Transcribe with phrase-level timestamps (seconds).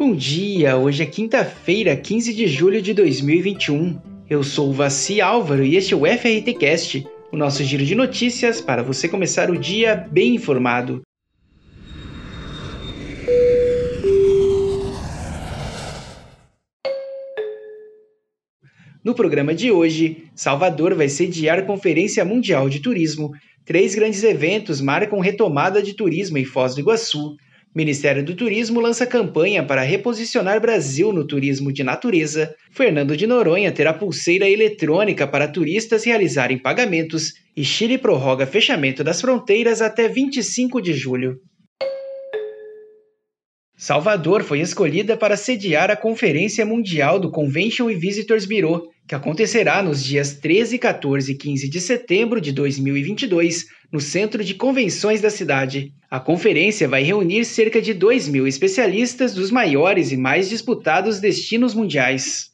[0.00, 4.00] Bom dia, hoje é quinta-feira, 15 de julho de 2021.
[4.30, 8.62] Eu sou o Vaci Álvaro e este é o FRTcast, o nosso giro de notícias
[8.62, 11.02] para você começar o dia bem informado.
[19.04, 23.32] No programa de hoje, Salvador vai sediar a Conferência Mundial de Turismo.
[23.66, 27.36] Três grandes eventos marcam retomada de turismo em Foz do Iguaçu.
[27.72, 32.52] Ministério do Turismo lança campanha para reposicionar Brasil no turismo de natureza.
[32.72, 37.32] Fernando de Noronha terá pulseira eletrônica para turistas realizarem pagamentos.
[37.56, 41.36] E Chile prorroga fechamento das fronteiras até 25 de julho.
[43.76, 49.82] Salvador foi escolhida para sediar a Conferência Mundial do Convention e Visitors Bureau, que acontecerá
[49.82, 55.30] nos dias 13, 14 e 15 de setembro de 2022, no Centro de Convenções da
[55.30, 55.92] cidade.
[56.10, 61.74] A conferência vai reunir cerca de 2 mil especialistas dos maiores e mais disputados destinos
[61.74, 62.50] mundiais.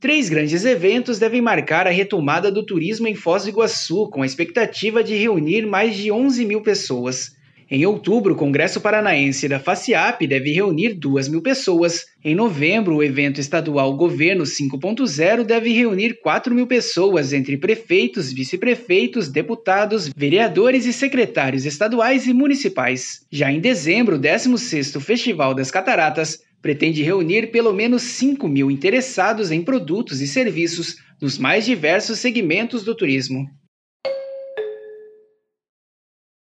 [0.00, 4.26] Três grandes eventos devem marcar a retomada do turismo em Foz do Iguaçu, com a
[4.26, 7.32] expectativa de reunir mais de 11 mil pessoas.
[7.72, 12.04] Em outubro, o Congresso Paranaense da FACIAP deve reunir 2 mil pessoas.
[12.24, 19.28] Em novembro, o evento estadual Governo 5.0 deve reunir 4 mil pessoas, entre prefeitos, vice-prefeitos,
[19.28, 23.20] deputados, vereadores e secretários estaduais e municipais.
[23.30, 29.52] Já em dezembro, o 16º Festival das Cataratas pretende reunir pelo menos 5 mil interessados
[29.52, 33.48] em produtos e serviços nos mais diversos segmentos do turismo.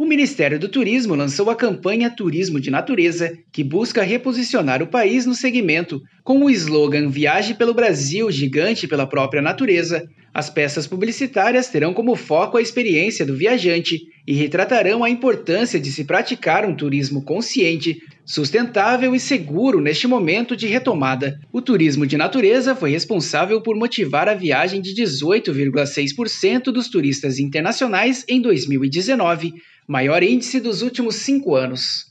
[0.00, 5.26] O Ministério do Turismo lançou a campanha Turismo de Natureza, que busca reposicionar o país
[5.26, 6.00] no segmento.
[6.24, 12.16] Com o slogan Viaje pelo Brasil, gigante pela própria natureza, as peças publicitárias terão como
[12.16, 18.00] foco a experiência do viajante e retratarão a importância de se praticar um turismo consciente,
[18.24, 21.36] sustentável e seguro neste momento de retomada.
[21.52, 28.24] O turismo de natureza foi responsável por motivar a viagem de 18,6% dos turistas internacionais
[28.28, 29.52] em 2019
[29.88, 32.09] maior índice dos últimos cinco anos.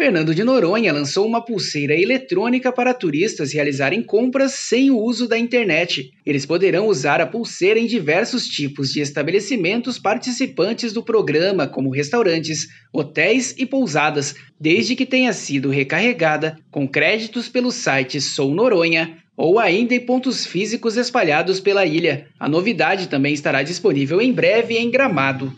[0.00, 5.38] Fernando de Noronha lançou uma pulseira eletrônica para turistas realizarem compras sem o uso da
[5.38, 6.10] internet.
[6.24, 12.66] Eles poderão usar a pulseira em diversos tipos de estabelecimentos participantes do programa, como restaurantes,
[12.90, 19.58] hotéis e pousadas, desde que tenha sido recarregada com créditos pelo site Sou Noronha ou
[19.58, 22.26] ainda em pontos físicos espalhados pela ilha.
[22.40, 25.54] A novidade também estará disponível em breve em Gramado.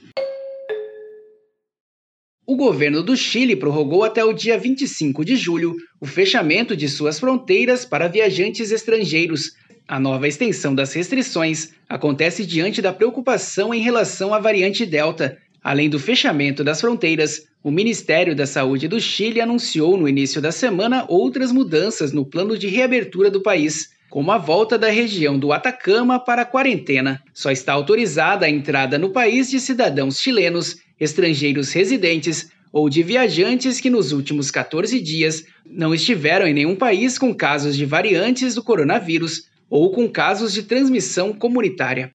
[2.53, 7.19] O governo do Chile prorrogou até o dia 25 de julho o fechamento de suas
[7.19, 9.53] fronteiras para viajantes estrangeiros.
[9.89, 15.39] A nova extensão das restrições acontece diante da preocupação em relação à variante Delta.
[15.65, 20.53] Além do fechamento das fronteiras, o Ministério da Saúde do Chile anunciou no início da
[20.53, 25.55] semana outras mudanças no plano de reabertura do país, como a volta da região do
[25.55, 27.23] Atacama para a quarentena.
[27.33, 33.81] Só está autorizada a entrada no país de cidadãos chilenos, estrangeiros residentes ou de viajantes
[33.81, 38.63] que nos últimos 14 dias não estiveram em nenhum país com casos de variantes do
[38.63, 42.13] coronavírus ou com casos de transmissão comunitária.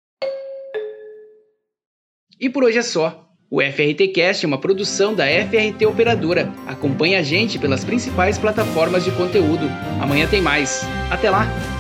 [2.39, 3.25] E por hoje é só.
[3.49, 6.51] O FRTcast é uma produção da FRT Operadora.
[6.65, 9.67] Acompanhe a gente pelas principais plataformas de conteúdo.
[10.01, 10.81] Amanhã tem mais.
[11.09, 11.76] Até lá!